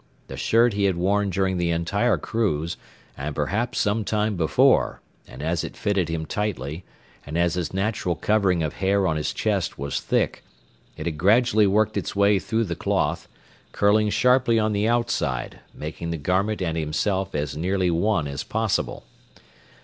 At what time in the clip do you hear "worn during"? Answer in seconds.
0.95-1.57